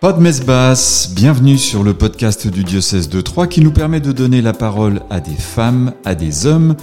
[0.00, 4.00] Pas de messe basse, bienvenue sur le podcast du diocèse de Troyes qui nous permet
[4.00, 6.74] de donner la parole à des femmes, à des hommes,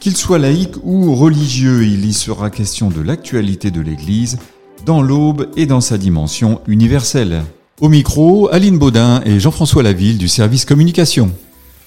[0.00, 1.84] qu'ils soient laïcs ou religieux.
[1.84, 4.38] Il y sera question de l'actualité de l'Église
[4.84, 7.44] dans l'aube et dans sa dimension universelle.
[7.80, 11.30] Au micro, Aline Baudin et Jean-François Laville du service communication.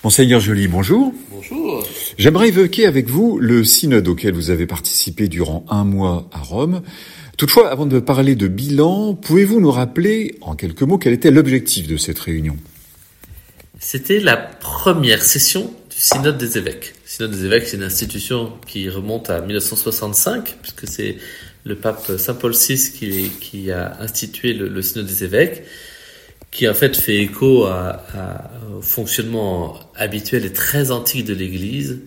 [0.06, 1.12] Monseigneur Joly, bonjour.
[1.34, 1.84] Bonjour.
[2.18, 6.82] J'aimerais évoquer avec vous le synode auquel vous avez participé durant un mois à Rome.
[7.38, 11.88] Toutefois, avant de parler de bilan, pouvez-vous nous rappeler en quelques mots quel était l'objectif
[11.88, 12.58] de cette réunion?
[13.80, 16.96] C'était la première session du Synode des évêques.
[17.04, 21.18] Le Synode des évêques, c'est une institution qui remonte à 1965, puisque c'est
[21.64, 25.62] le pape Saint Paul VI qui, a institué le, Synode des évêques,
[26.50, 28.04] qui en fait fait écho à,
[28.76, 32.00] au fonctionnement habituel et très antique de l'Église,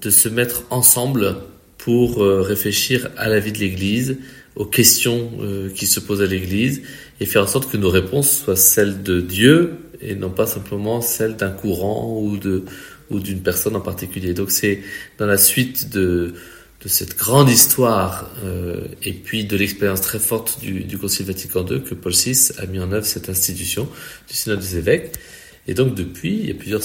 [0.00, 1.38] de se mettre ensemble
[1.76, 4.18] pour euh, réfléchir à la vie de l'Église,
[4.56, 6.82] aux questions euh, qui se posent à l'Église
[7.20, 11.00] et faire en sorte que nos réponses soient celles de Dieu et non pas simplement
[11.00, 12.64] celles d'un courant ou de
[13.10, 14.32] ou d'une personne en particulier.
[14.32, 14.80] Donc c'est
[15.18, 16.34] dans la suite de
[16.82, 21.66] de cette grande histoire euh, et puis de l'expérience très forte du, du Concile Vatican
[21.66, 23.88] II que Paul VI a mis en œuvre cette institution
[24.28, 25.12] du Synode des évêques.
[25.66, 26.82] Et donc depuis, il y a plusieurs,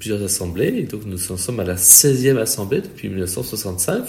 [0.00, 4.06] plusieurs assemblées, et donc nous en sommes à la 16e assemblée depuis 1965.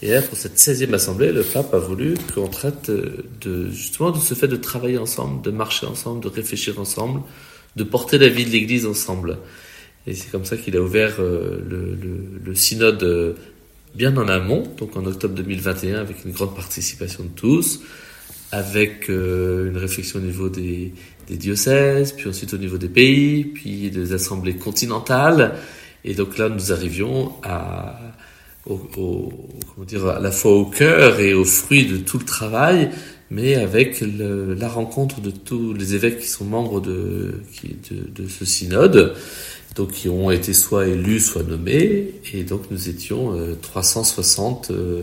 [0.00, 4.18] Et là, pour cette 16e assemblée, le pape a voulu qu'on traite de, justement de
[4.18, 7.22] ce fait de travailler ensemble, de marcher ensemble, de réfléchir ensemble,
[7.74, 9.38] de porter la vie de l'Église ensemble.
[10.06, 11.60] Et c'est comme ça qu'il a ouvert euh,
[12.44, 13.34] le, synode euh,
[13.94, 17.80] bien en amont, donc en octobre 2021, avec une grande participation de tous,
[18.52, 20.92] avec euh, une réflexion au niveau des
[21.28, 25.56] diocèses, puis ensuite au niveau des pays, puis des assemblées continentales.
[26.04, 27.98] Et donc là, nous arrivions à
[28.68, 29.32] au, au,
[29.74, 32.90] comment dire, à la fois au cœur et au fruit de tout le travail,
[33.30, 37.42] mais avec le, la rencontre de tous les évêques qui sont membres de,
[37.90, 39.14] de, de, ce synode,
[39.76, 45.02] donc qui ont été soit élus, soit nommés, et donc nous étions euh, 360 euh,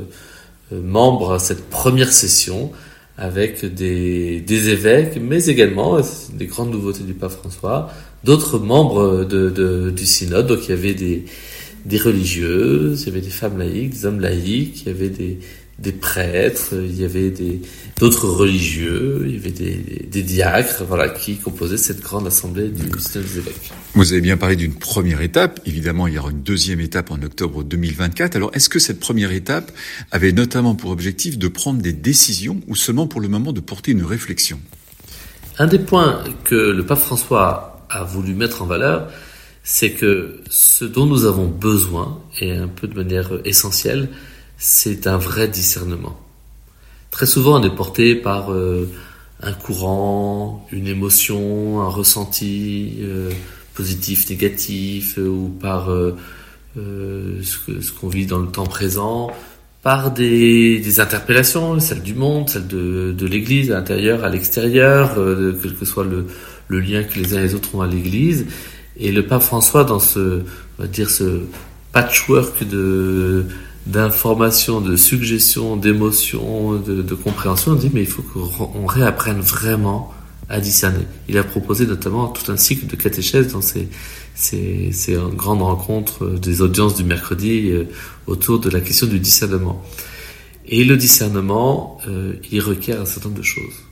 [0.71, 2.71] membres à cette première session,
[3.17, 5.99] avec des, des évêques, mais également
[6.33, 7.89] des grandes nouveautés du pape François,
[8.25, 11.25] d'autres membres de, de, du synode, donc il y avait des
[11.85, 15.39] des religieuses, il y avait des femmes laïques, des hommes laïcs, il y avait des,
[15.77, 17.61] des prêtres, il y avait des
[17.99, 22.83] d'autres religieux, il y avait des, des diacres, voilà, qui composaient cette grande assemblée du
[22.99, 23.71] synode des évêques.
[23.93, 25.59] Vous avez bien parlé d'une première étape.
[25.65, 28.35] Évidemment, il y aura une deuxième étape en octobre 2024.
[28.35, 29.71] Alors, est-ce que cette première étape
[30.11, 33.91] avait notamment pour objectif de prendre des décisions ou seulement pour le moment de porter
[33.91, 34.59] une réflexion?
[35.57, 39.09] Un des points que le pape François a voulu mettre en valeur,
[39.67, 44.09] c'est que ce dont nous avons besoin, et un peu de manière essentielle,
[44.57, 46.17] c'est un vrai discernement.
[47.09, 48.87] Très souvent, on est porté par euh,
[49.41, 53.31] un courant, une émotion, un ressenti euh,
[53.73, 55.89] positif, négatif, euh, ou par
[56.75, 59.31] ce qu'on vit dans le temps présent,
[59.81, 65.85] par des, interpellations, celles du monde, celles de, l'Église, à l'intérieur, à l'extérieur, quel que
[65.85, 68.45] soit le lien que les uns et les autres ont à l'Église.
[68.97, 70.41] Et le pape François, dans ce,
[70.79, 71.41] on va dire, ce
[71.91, 73.45] patchwork de
[73.85, 80.11] d'informations, de suggestions, d'émotions, de, de, compréhension, on dit mais il faut qu'on réapprenne vraiment
[80.49, 81.05] à discerner.
[81.29, 83.87] Il a proposé notamment tout un cycle de catéchèse dans ces,
[84.33, 87.85] ces, ces grandes rencontres des audiences du mercredi euh,
[88.25, 89.83] autour de la question du discernement.
[90.67, 93.83] Et le discernement, euh, il requiert un certain nombre de choses.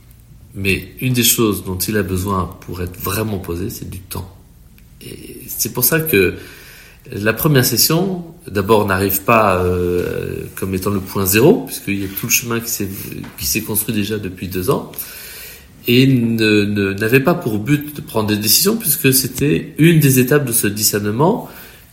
[0.54, 4.33] Mais une des choses dont il a besoin pour être vraiment posé, c'est du temps.
[5.46, 6.34] C'est pour ça que
[7.12, 12.08] la première session, d'abord, n'arrive pas euh, comme étant le point zéro, puisqu'il y a
[12.08, 14.90] tout le chemin qui s'est, construit déjà depuis deux ans,
[15.86, 20.52] et n'avait pas pour but de prendre des décisions, puisque c'était une des étapes de
[20.52, 21.50] ce discernement,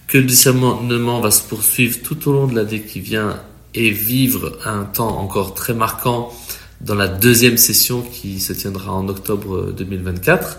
[0.08, 3.38] que le discernement va se poursuivre tout au long de l'année qui vient
[3.74, 6.34] et vivre un temps encore très marquant
[6.82, 10.58] dans la deuxième session qui se tiendra en octobre 2024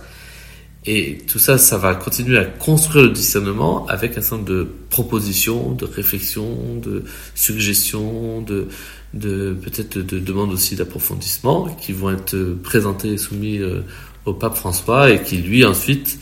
[0.84, 5.72] et tout ça, ça va continuer à construire le discernement avec un certain de propositions,
[5.72, 7.04] de réflexions, de
[7.36, 8.66] suggestions, de,
[9.12, 13.84] peut-être de, de demandes aussi d'approfondissement qui vont être présentées et soumises euh,
[14.24, 16.18] au pape François et qui lui ensuite,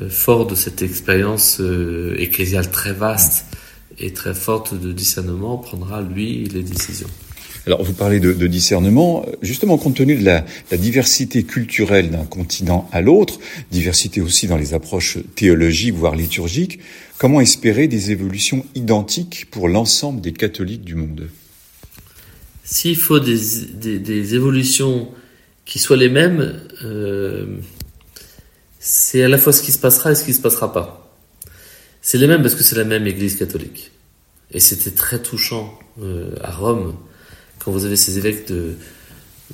[0.00, 3.46] euh, fort de cette expérience euh, ecclésiale très vaste
[3.98, 7.10] et très forte de discernement, prendra lui les décisions.
[7.66, 13.00] Alors, vous parlez de, discernement, justement compte tenu de la, diversité culturelle d'un continent à
[13.00, 13.38] l'autre,
[13.70, 16.80] diversité aussi dans les approches théologiques, voire liturgiques,
[17.18, 21.28] comment espérer des évolutions identiques pour l'ensemble des catholiques du monde?
[22.64, 25.08] S'il faut des, évolutions
[25.64, 27.46] qui soient les mêmes, euh,
[28.80, 31.16] c'est à la fois ce qui se passera et ce qui se passera pas.
[32.00, 33.92] C'est les mêmes parce que c'est la même Église catholique.
[34.50, 36.96] Et c'était très touchant euh, à Rome
[37.62, 38.74] quand vous avez ces évêques de,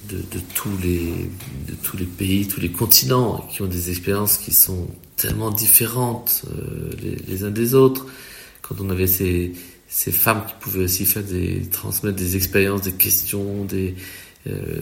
[0.09, 1.31] de, de, tous les,
[1.69, 6.43] de tous les pays, tous les continents, qui ont des expériences qui sont tellement différentes
[6.47, 8.07] euh, les, les, uns des autres.
[8.63, 9.53] Quand on avait ces,
[9.89, 13.95] ces femmes qui pouvaient aussi faire des, transmettre des expériences, des questions, des,
[14.47, 14.81] euh,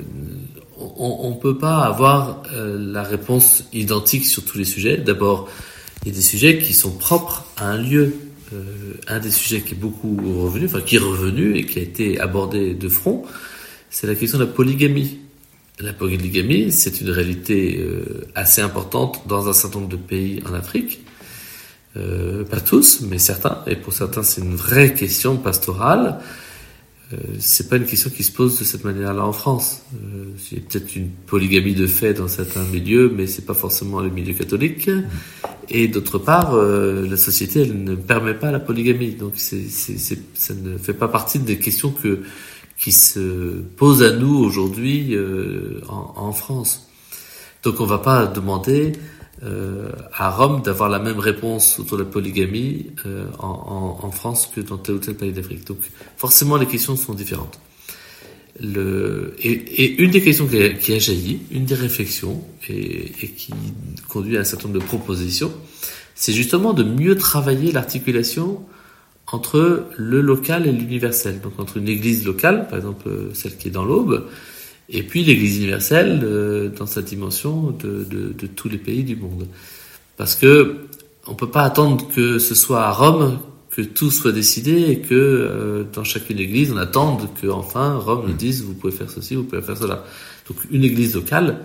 [0.79, 4.99] on ne peut pas avoir euh, la réponse identique sur tous les sujets.
[4.99, 5.49] D'abord,
[6.03, 8.15] il y a des sujets qui sont propres à un lieu.
[8.53, 11.83] Euh, un des sujets qui est beaucoup revenu, enfin qui est revenu et qui a
[11.83, 13.25] été abordé de front,
[13.91, 15.19] c'est la question de la polygamie.
[15.81, 20.55] La polygamie, c'est une réalité euh, assez importante dans un certain nombre de pays en
[20.55, 21.01] Afrique.
[21.97, 23.63] Euh, pas tous, mais certains.
[23.67, 26.21] Et pour certains, c'est une vraie question pastorale.
[27.13, 29.83] Euh, c'est pas une question qui se pose de cette manière-là en France.
[29.95, 33.55] Euh, il y a peut-être une polygamie de fait dans certains milieux, mais c'est pas
[33.55, 34.91] forcément le milieu catholique.
[35.69, 39.99] Et d'autre part, euh, la société elle ne permet pas la polygamie, donc c'est, c'est,
[39.99, 42.23] c'est, ça ne fait pas partie des questions que
[42.79, 46.89] qui se posent à nous aujourd'hui euh, en, en, France.
[47.63, 48.93] Donc on va pas demander
[49.43, 54.63] euh, à Rome d'avoir la même réponse autour de la polygamie euh, en, France que
[54.63, 55.67] dans tel ou tel pays d'Afrique.
[55.67, 55.79] Donc
[56.17, 57.61] forcément les questions sont différentes.
[58.63, 63.53] Et, une des questions qui a, jailli, une des réflexions et, et, qui
[64.09, 65.53] conduit à un certain nombre de propositions,
[66.15, 68.65] c'est justement de mieux travailler l'articulation
[69.31, 71.43] entre le local et l'universel.
[71.43, 74.27] Donc entre une église locale, par exemple celle qui est dans l'Aube,
[74.89, 79.17] et puis l'Église universelle euh, dans sa dimension de, de, de, tous les pays du
[79.17, 79.49] monde.
[80.17, 80.77] Parce que
[81.27, 83.39] on peut pas attendre que ce soit à Rome
[83.71, 88.27] que tout soit décidé et que euh, dans chacune église on attende que enfin Rome
[88.29, 90.05] nous dise vous pouvez faire ceci, vous pouvez faire cela.
[90.49, 91.59] Donc une église locale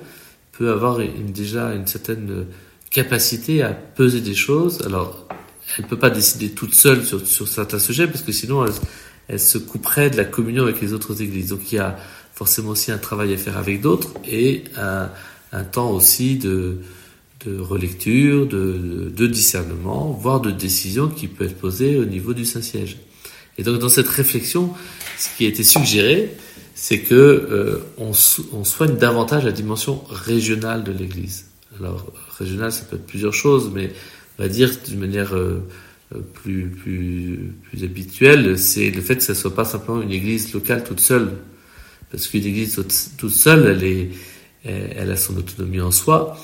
[0.52, 2.48] peut avoir une, déjà une certaine
[2.90, 4.82] capacité à peser des choses.
[4.86, 5.28] Alors
[5.78, 8.74] elle peut pas décider toute seule sur, sur certains sujets parce que sinon elle,
[9.28, 11.50] elle se couperait de la communion avec les autres églises.
[11.50, 11.98] Donc il y a
[12.42, 16.80] forcément aussi un travail à faire avec d'autres et un, temps aussi de,
[17.46, 22.44] de relecture, de, de, discernement, voire de décision qui peut être posée au niveau du
[22.44, 22.98] Saint-Siège.
[23.60, 24.74] Et donc dans cette réflexion,
[25.20, 26.36] ce qui a été suggéré,
[26.74, 28.12] c'est que euh, on,
[28.64, 31.46] soigne davantage la dimension régionale de l'Église.
[31.80, 33.94] Alors régionale, ça peut être plusieurs choses, mais
[34.40, 35.62] on va dire d'une manière euh,
[36.34, 40.84] plus, plus, plus habituelle, c'est le fait que ça soit pas simplement une Église locale
[40.84, 41.34] toute seule,
[42.12, 42.76] parce qu'une église
[43.18, 44.10] toute seule,
[44.64, 46.38] elle, a son autonomie en soi,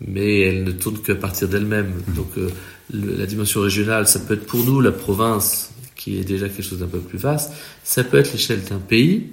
[0.00, 1.92] mais elle ne tourne qu'à partir d'elle-même.
[2.14, 2.50] Donc euh,
[2.92, 6.80] la dimension régionale, ça peut être pour nous la province, qui est déjà quelque chose
[6.80, 7.52] d'un peu plus vaste,
[7.84, 9.28] ça peut être l'échelle d'un pays,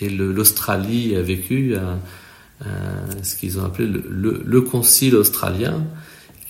[0.00, 1.74] et l'Australie a vécu
[3.22, 5.84] ce qu'ils ont appelé le, le, le, concile australien,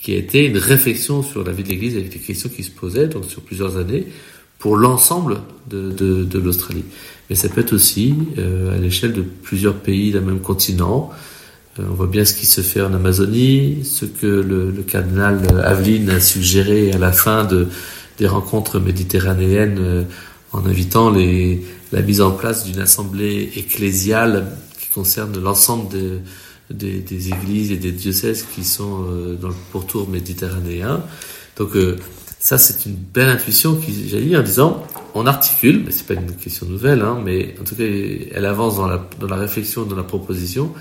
[0.01, 2.71] qui a été une réflexion sur la vie de l'Église avec des questions qui se
[2.71, 4.07] posaient, donc sur plusieurs années,
[4.59, 5.39] pour l'ensemble
[5.69, 6.85] de, de, de l'Australie
[7.29, 11.11] mais ça peut être aussi euh, à l'échelle de plusieurs pays d'un même continent.
[11.79, 15.41] Euh, on voit bien ce qui se fait en Amazonie, ce que le, le cardinal
[15.63, 17.67] Aveline a suggéré à la fin de,
[18.17, 20.03] des rencontres méditerranéennes euh,
[20.53, 24.45] en invitant les, la mise en place d'une assemblée ecclésiale
[24.79, 26.19] qui concerne l'ensemble de,
[26.71, 31.03] des, des, églises et des diocèses qui sont euh, dans le pourtour méditerranéen.
[31.57, 31.97] Donc euh,
[32.47, 34.81] ça, c'est une belle intuition qui jaillit en disant,
[35.15, 38.77] on articule, mais c'est pas une question nouvelle, hein, mais en tout cas, elle avance
[38.77, 40.71] dans la, réflexion, dans la proposition.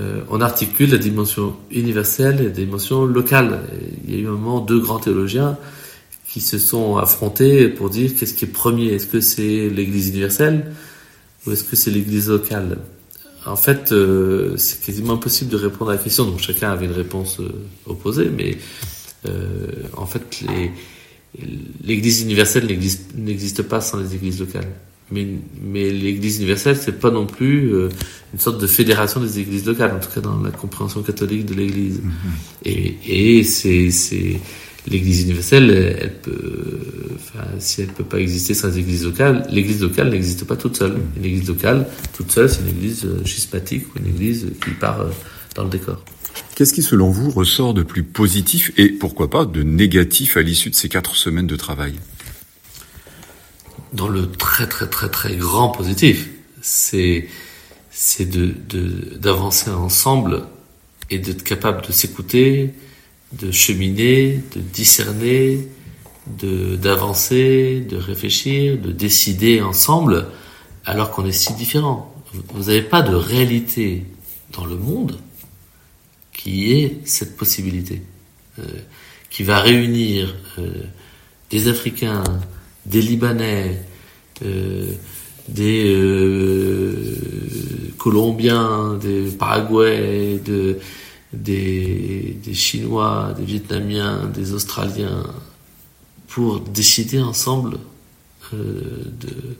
[0.00, 3.60] Euh, on articule la dimension universelle et la dimension locale.
[4.08, 5.58] Il y a eu un moment deux grands théologiens
[6.26, 8.94] qui se sont affrontés pour dire qu'est-ce qui est premier?
[8.94, 10.72] Est-ce que c'est l'Église universelle
[11.46, 12.78] ou est-ce que c'est l'Église locale?
[13.44, 16.24] En fait, euh, c'est quasiment impossible de répondre à la question.
[16.24, 17.50] Donc chacun avait une réponse euh,
[17.84, 18.56] opposée, mais
[19.96, 20.44] en fait,
[21.84, 22.66] l'Église universelle
[23.16, 24.68] n'existe pas sans les églises locales.
[25.12, 25.26] Mais,
[25.62, 27.90] mais l'Église universelle, c'est pas non plus euh,
[28.32, 31.54] une sorte de fédération des églises locales, en tout cas dans la compréhension catholique de
[31.54, 32.00] l'Église.
[32.00, 32.64] Mm-hmm.
[32.64, 34.40] Et, et c'est,
[34.88, 36.80] l'Église universelle, elle peut,
[37.14, 40.76] enfin, si elle peut pas exister sans les églises locales, l'Église locale n'existe pas toute
[40.76, 40.96] seule.
[41.16, 45.02] Une Église locale, toute seule, c'est une Église euh, schismatique ou une Église qui part
[45.02, 45.10] euh,
[45.54, 46.02] dans le décor.
[46.56, 50.70] Qu'est-ce qui, selon vous, ressort de plus positif et pourquoi pas de négatif à l'issue
[50.70, 51.92] de ces quatre semaines de travail?
[53.92, 56.30] Dans le très très très très grand positif,
[56.62, 57.28] c'est
[57.90, 58.54] c'est de
[59.18, 60.44] d'avancer ensemble
[61.10, 62.72] et d'être capable de s'écouter,
[63.38, 65.68] de cheminer, de discerner,
[66.40, 70.28] de d'avancer, de réfléchir, de décider ensemble,
[70.86, 72.14] alors qu'on est si différents.
[72.54, 74.06] Vous n'avez pas de réalité
[74.54, 75.20] dans le monde
[76.36, 78.02] qui ait cette possibilité,
[78.58, 78.62] euh,
[79.30, 80.70] qui va réunir euh,
[81.50, 82.24] des Africains,
[82.84, 83.82] des Libanais,
[84.44, 84.92] euh,
[85.48, 85.96] des
[87.98, 90.78] Colombiens, des Paraguais, de,
[91.32, 95.22] des, Chinois, des Vietnamiens, des Australiens,
[96.26, 97.78] pour décider ensemble
[98.52, 99.56] de,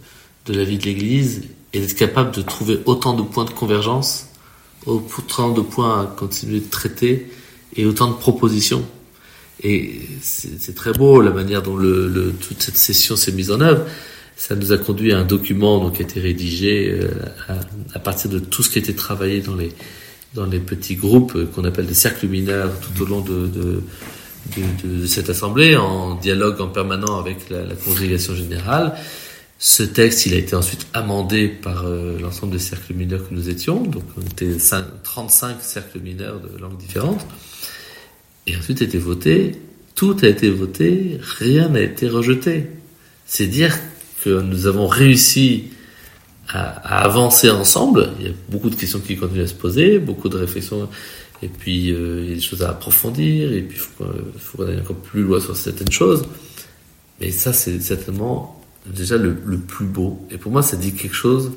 [0.47, 4.27] de la vie de l'Église et d'être capable de trouver autant de points de convergence,
[4.87, 7.31] autant de points à continuer de traiter
[7.75, 8.85] et autant de propositions.
[9.63, 13.85] Et c'est très beau la manière dont toute cette session s'est mise en œuvre.
[14.37, 17.09] Ça nous a conduit à un document qui a été rédigé euh,
[17.95, 19.55] à, partir de tout ce qui a été travaillé dans
[20.45, 23.81] les, petits groupes qu'on appelle des cercles mineurs tout au long de,
[25.07, 28.95] cette assemblée, en dialogue en permanent avec la congrégation générale.
[29.59, 33.49] Ce texte, il a été ensuite amendé par euh, l'ensemble des cercles mineurs que nous
[33.49, 33.83] étions.
[33.83, 34.55] Donc, on était
[35.03, 37.27] 35 cercles mineurs de langues différentes.
[38.47, 39.53] Et ensuite a été voté.
[39.95, 41.19] Tout a été voté.
[41.39, 42.67] Rien n'a été rejeté.
[43.25, 43.75] C'est dire
[44.23, 45.71] que nous avons réussi
[46.49, 46.69] à,
[47.05, 48.11] avancer ensemble.
[48.21, 50.87] Il y a beaucoup de questions qui continuent à se poser, beaucoup de réflexions.
[51.43, 53.53] Et puis, euh, il y a des choses à approfondir.
[53.55, 56.27] Et puis, il faut qu'on aille encore plus loin sur certaines choses.
[57.23, 58.63] Mais ça, c'est certainement
[58.95, 60.27] déjà le, le, plus beau.
[60.31, 61.53] Et pour moi, ça dit quelque chose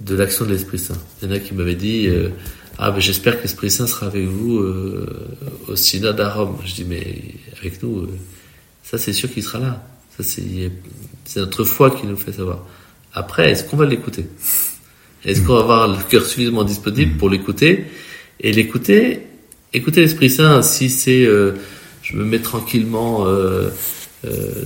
[0.00, 0.98] de l'action de l'Esprit Saint.
[1.22, 2.30] Il y en a qui m'avaient dit euh,
[2.78, 5.28] Ah, mais j'espère que l'Esprit Saint sera avec vous euh,
[5.68, 6.56] au synode à Rome.
[6.64, 7.22] Je dis Mais
[7.58, 8.08] avec nous, euh,
[8.82, 9.86] ça c'est sûr qu'il sera là.
[10.16, 10.70] Ça c'est
[11.36, 12.64] notre foi qui nous fait savoir.
[13.12, 14.26] Après, est-ce qu'on va l'écouter?
[15.24, 17.86] Est-ce qu'on va avoir le cœur suffisamment disponible pour l'écouter?
[18.40, 19.22] Et l'écouter,
[19.72, 21.26] écouter l'Esprit Saint, si c'est
[22.04, 23.70] je me mets tranquillement euh,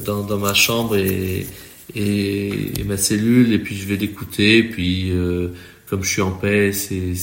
[0.05, 1.47] dans, dans, ma chambre et,
[1.95, 5.49] et, et, ma cellule, et puis je vais l'écouter, puis euh,
[5.89, 7.15] comme je suis en paix, c'est,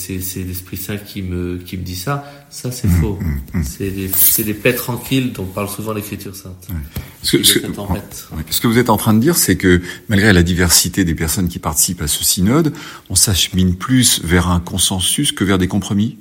[0.44, 2.24] l'Esprit Saint qui me, qui me dit ça.
[2.50, 3.20] Ça, c'est mmh, faux.
[3.22, 3.64] Mmh, mmh.
[3.64, 6.68] C'est, les, paix tranquilles dont parle souvent l'Écriture sainte.
[7.22, 7.68] Ce, que, ce, que,
[8.50, 11.48] ce que vous êtes en train de dire, c'est que malgré la diversité des personnes
[11.48, 12.74] qui participent à ce synode,
[13.10, 16.18] on s'achemine plus vers un consensus que vers des compromis?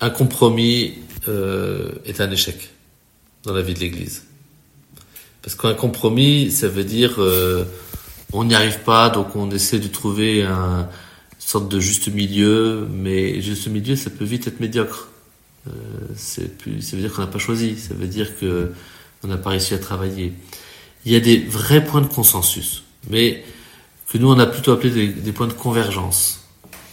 [0.00, 0.94] Un compromis
[1.28, 2.70] euh, est un échec
[3.44, 4.24] dans la vie de l'Église.
[5.42, 7.64] Parce qu'un compromis, ça veut dire euh,
[8.32, 10.86] on n'y arrive pas, donc on essaie de trouver un, une
[11.38, 15.08] sorte de juste milieu, mais juste milieu, ça peut vite être médiocre.
[15.68, 18.72] Euh, plus, ça veut dire qu'on n'a pas choisi, ça veut dire que
[19.22, 20.32] on n'a pas réussi à travailler.
[21.04, 23.42] Il y a des vrais points de consensus, mais
[24.10, 26.40] que nous on a plutôt appelé des, des points de convergence,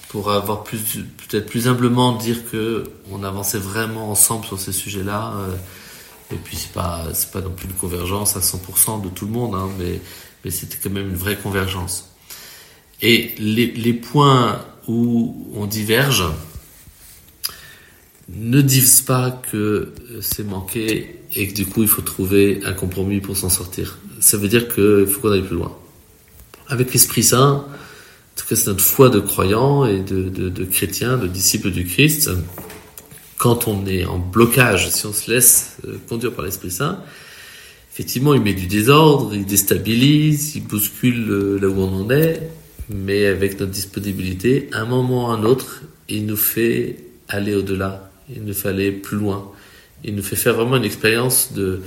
[0.09, 0.79] pour avoir plus,
[1.27, 5.33] peut-être plus humblement dire que on avançait vraiment ensemble sur ces sujets-là.
[5.37, 5.55] Euh,
[6.31, 9.31] et puis c'est pas c'est pas non plus une convergence à 100% de tout le
[9.31, 10.01] monde, hein, mais
[10.43, 12.09] mais c'était quand même une vraie convergence.
[13.01, 16.25] Et les, les points où on diverge
[18.29, 23.21] ne disent pas que c'est manqué et que du coup il faut trouver un compromis
[23.21, 23.99] pour s'en sortir.
[24.19, 25.77] Ça veut dire qu'il faut qu'on aille plus loin.
[26.67, 27.65] Avec l'Esprit Saint, en
[28.35, 31.85] tout cas c'est notre foi de croyants et de, de, de chrétiens, de disciples du
[31.85, 32.29] Christ,
[33.37, 37.03] quand on est en blocage, si on se laisse euh, conduire par l'Esprit Saint,
[37.91, 42.49] effectivement, il met du désordre, il déstabilise, il bouscule euh, là où on en est,
[42.89, 47.53] mais avec notre disponibilité, à un moment ou à un autre, il nous fait aller
[47.53, 49.51] au-delà, il nous fait aller plus loin,
[50.03, 51.81] il nous fait faire vraiment une expérience de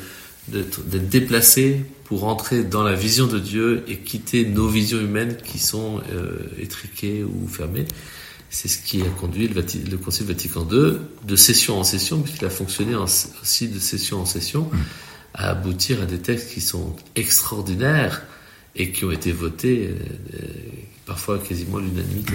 [0.49, 5.59] d'être déplacé pour entrer dans la vision de Dieu et quitter nos visions humaines qui
[5.59, 7.85] sont euh, étriquées ou fermées.
[8.51, 12.45] C'est ce qui a conduit le, le, Concile Vatican II, de session en session, puisqu'il
[12.45, 14.79] a fonctionné en, aussi de session en session, mmh.
[15.35, 18.23] à aboutir à des textes qui sont extraordinaires
[18.75, 20.43] et qui ont été votés euh,
[21.07, 22.35] parfois quasiment l'unanimité.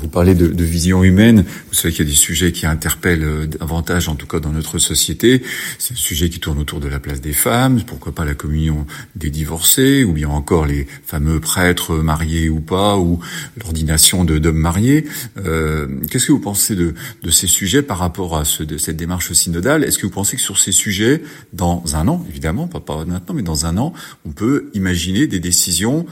[0.00, 1.44] Vous parlez de, de, vision humaine.
[1.68, 4.50] Vous savez qu'il y a des sujets qui interpellent euh, davantage, en tout cas dans
[4.50, 5.42] notre société.
[5.78, 7.80] C'est un sujet qui tourne autour de la place des femmes.
[7.86, 12.98] Pourquoi pas la communion des divorcés, ou bien encore les fameux prêtres mariés ou pas,
[12.98, 13.20] ou
[13.60, 15.06] l'ordination d'hommes mariés.
[15.38, 18.96] Euh, Qu'est-ce que vous pensez de, de, ces sujets par rapport à ce, de cette
[18.96, 19.84] démarche synodale?
[19.84, 23.34] Est-ce que vous pensez que sur ces sujets, dans un an, évidemment, pas, pas maintenant,
[23.34, 23.92] mais dans un an,
[24.24, 26.06] on peut imaginer des décisions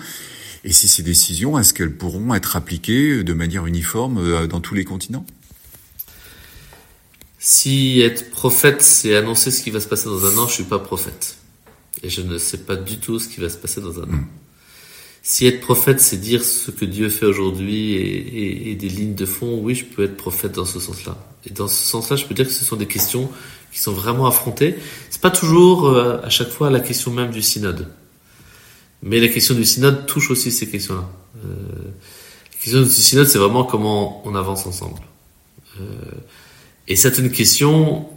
[0.64, 4.74] et si ces décisions, est-ce qu'elles pourront être appliquées de manière uniforme euh, dans tous
[4.74, 5.26] les continents?
[7.38, 10.64] Si être prophète, c'est annoncer ce qui va se passer dans un an, je suis
[10.64, 11.36] pas prophète.
[12.04, 14.06] Et je ne sais pas du tout ce qui va se passer dans un an.
[14.06, 14.26] Hmm.
[15.24, 19.14] Si être prophète, c'est dire ce que Dieu fait aujourd'hui et, et, et, des lignes
[19.14, 21.16] de fond, oui, je peux être prophète dans ce sens-là.
[21.44, 23.30] Et dans ce sens-là, je peux dire que ce sont des questions
[23.72, 24.76] qui sont vraiment affrontées.
[25.10, 27.88] C'est pas toujours euh, à chaque fois la question même du synode.
[29.02, 31.08] Mais la question du synode touche aussi ces questions-là.
[31.44, 31.48] Euh,
[32.62, 35.00] question du synode, c'est vraiment comment on avance ensemble.
[35.80, 35.84] Euh,
[36.86, 38.08] et certaines questions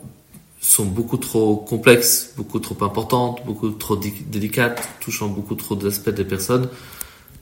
[0.61, 6.25] sont beaucoup trop complexes, beaucoup trop importantes, beaucoup trop délicates, touchant beaucoup trop d'aspects des
[6.25, 6.69] personnes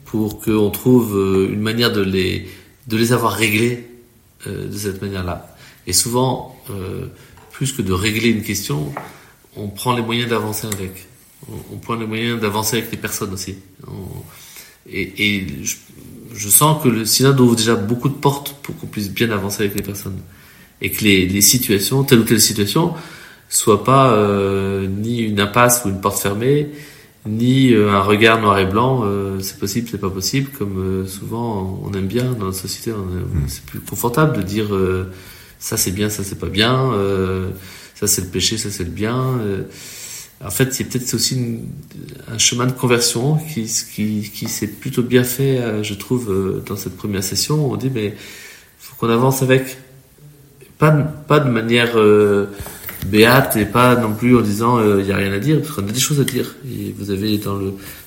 [0.06, 2.48] pour qu'on trouve euh, une manière de les,
[2.88, 3.88] de les avoir réglées
[4.48, 5.56] euh, de cette manière-là.
[5.88, 6.56] Et souvent,
[7.52, 8.94] plus que de régler une question,
[9.58, 11.08] on prend les moyens d'avancer avec.
[11.72, 13.56] On, prend les moyens d'avancer avec les personnes aussi.
[14.90, 15.76] et, et je,
[16.34, 19.64] je, sens que le synode ouvre déjà beaucoup de portes pour qu'on puisse bien avancer
[19.64, 20.20] avec les personnes.
[20.82, 22.94] Et que les, les situations, telle ou telle situation,
[23.50, 26.70] soit pas euh, ni une impasse ou une porte fermée,
[27.26, 31.08] ni euh, un regard noir et blanc, euh, c'est possible, c'est pas possible, comme euh,
[31.08, 33.48] souvent on aime bien dans la société, mm.
[33.48, 34.68] c'est plus confortable de dire
[35.60, 36.92] ça c'est bien, ça c'est pas bien,
[37.96, 39.40] ça c'est le péché, ça c'est le bien.
[40.46, 41.60] En fait, c'est peut-être aussi
[42.32, 47.72] un chemin de conversion qui, s'est plutôt bien fait, je trouve, dans cette première session.
[47.72, 48.14] On dit mais
[48.78, 49.78] faut qu'on avance avec,
[50.78, 51.96] pas de manière
[53.06, 55.72] béate et pas non plus en disant il euh, n'y a rien à dire, parce
[55.72, 56.56] qu'on a des choses à dire.
[56.66, 57.60] Et vous avez dans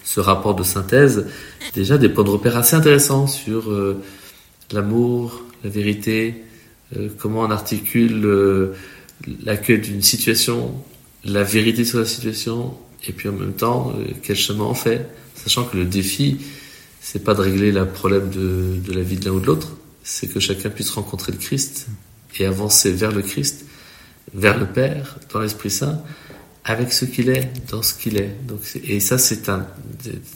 [0.05, 1.27] ce rapport de synthèse
[1.75, 4.03] déjà des points de repère assez intéressants sur euh,
[4.73, 6.43] l'amour, la vérité,
[6.97, 8.73] euh, comment on articule
[9.45, 10.75] l'accueil d'une situation,
[11.27, 12.75] la vérité sur la situation,
[13.07, 13.93] et puis en même temps
[14.23, 16.39] quel chemin on fait, sachant que le défi
[17.01, 19.77] c'est pas de régler le problème de, de la vie de l'un ou de l'autre,
[20.03, 21.87] c'est que chacun puisse rencontrer le Christ
[22.39, 23.65] et avancer vers le Christ
[24.35, 26.03] vers le Père, dans l'Esprit Saint,
[26.65, 28.35] avec ce qu'il est, dans ce qu'il est.
[28.47, 29.67] Donc, et ça, c'est un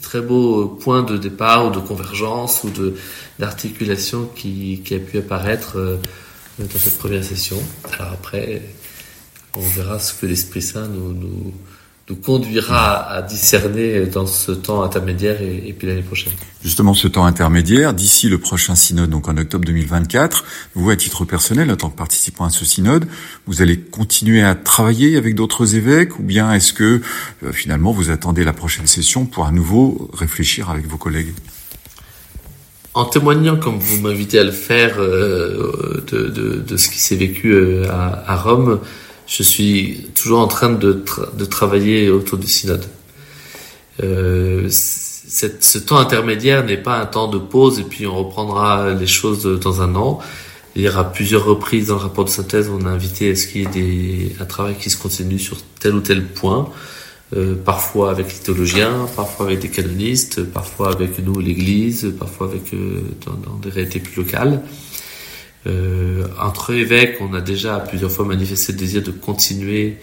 [0.01, 2.95] très beau point de départ ou de convergence ou de
[3.37, 5.97] d'articulation qui, qui a pu apparaître euh,
[6.57, 7.61] dans cette première session.
[7.91, 8.61] Alors après,
[9.55, 11.53] on verra ce que l'Esprit Saint nous, nous,
[12.09, 16.33] nous conduira à discerner dans ce temps intermédiaire et, puis l'année prochaine.
[16.63, 20.43] Justement, ce temps intermédiaire, d'ici le prochain synode, donc en octobre 2024,
[20.75, 23.07] vous, à titre personnel, en tant que participant à ce synode,
[23.45, 27.01] vous allez continuer à travailler avec d'autres évêques ou bien est-ce que
[27.43, 31.33] euh, finalement vous attendez la prochaine session pour à nouveau réfléchir avec vos collègues?
[32.93, 37.15] En témoignant, comme vous m'invitez à le faire, euh, de, de, de, ce qui s'est
[37.15, 38.81] vécu euh, à, à Rome,
[39.31, 41.03] je suis toujours en train de,
[41.37, 42.85] de travailler autour du synode.
[44.03, 49.07] Euh, ce temps intermédiaire n'est pas un temps de pause et puis on reprendra les
[49.07, 50.19] choses dans un an.
[50.75, 53.47] Il y aura plusieurs reprises dans le rapport de synthèse on a invité à ce
[53.47, 56.69] qu'il y ait des, un travail qui se continue sur tel ou tel point,
[57.35, 62.73] euh, parfois avec les théologiens, parfois avec des canonistes, parfois avec nous l'Église, parfois avec
[62.73, 64.61] euh, dans, des réalités plus locales.
[65.67, 69.97] Euh, entre évêques, on a déjà plusieurs fois manifesté le désir de continuer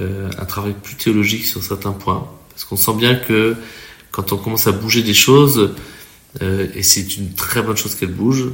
[0.00, 3.54] euh, un travail plus théologique sur certains points, parce qu'on sent bien que
[4.10, 5.74] quand on commence à bouger des choses,
[6.42, 8.46] euh, et c'est une très bonne chose qu'elle bouge,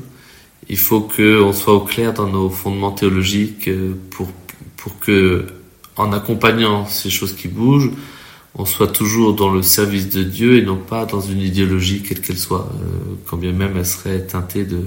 [0.69, 3.69] il faut qu'on soit au clair dans nos fondements théologiques
[4.11, 4.31] pour,
[4.77, 5.47] pour que,
[5.97, 7.91] en accompagnant ces choses qui bougent,
[8.55, 12.21] on soit toujours dans le service de Dieu et non pas dans une idéologie quelle
[12.21, 12.71] qu'elle soit,
[13.27, 14.83] quand bien même elle serait teintée de,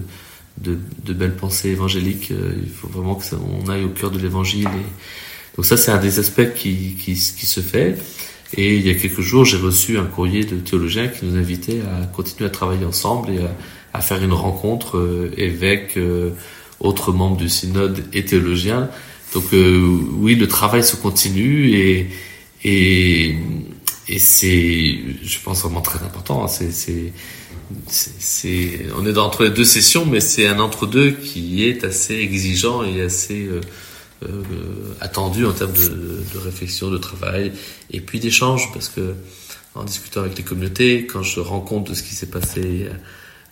[0.57, 2.31] de, de, belles pensées évangéliques.
[2.31, 3.37] Euh, il faut vraiment que ça,
[3.69, 4.67] aille au cœur de l'évangile.
[4.67, 5.55] Et...
[5.55, 7.97] Donc ça, c'est un des aspects qui, qui, qui, se fait.
[8.53, 11.81] Et il y a quelques jours, j'ai reçu un courrier de théologiens qui nous invitait
[11.81, 13.39] à continuer à travailler ensemble et
[13.93, 16.31] à, faire une rencontre euh, évêque, euh,
[16.81, 18.89] autres membres du synode et théologiens.
[19.33, 19.79] Donc euh,
[20.19, 22.09] oui, le travail se continue et,
[22.63, 23.37] et,
[24.09, 26.47] et c'est, je pense, vraiment très important.
[26.47, 27.13] C'est
[27.87, 32.83] c'est, on est entre les deux sessions, mais c'est un entre-deux qui est assez exigeant
[32.83, 33.61] et assez euh,
[34.23, 34.43] euh,
[35.01, 37.51] attendu en termes de, de, réflexion, de travail
[37.91, 39.13] et puis d'échange, parce que
[39.73, 42.87] en discutant avec les communautés, quand je rends compte de ce qui s'est passé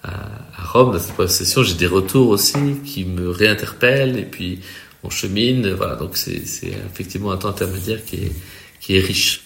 [0.03, 0.11] à,
[0.57, 4.59] à Rome dans cette première session, j'ai des retours aussi qui me réinterpellent et puis
[5.03, 5.71] on chemine.
[5.73, 8.31] Voilà, donc c'est, c'est effectivement un temps intermédiaire qui est,
[8.79, 9.42] qui est riche.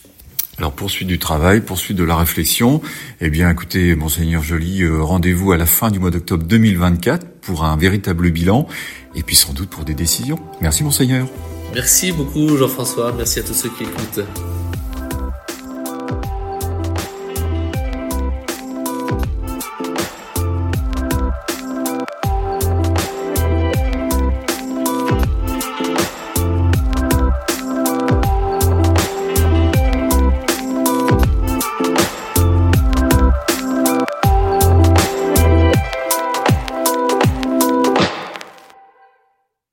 [0.57, 2.81] Alors poursuite du travail, poursuite de la réflexion.
[3.21, 7.63] Eh bien écoutez, monseigneur Joly, euh, rendez-vous à la fin du mois d'octobre 2024 pour
[7.63, 8.67] un véritable bilan
[9.15, 10.39] et puis sans doute pour des décisions.
[10.59, 11.27] Merci monseigneur.
[11.75, 14.25] Merci beaucoup Jean-François, merci à tous ceux qui écoutent.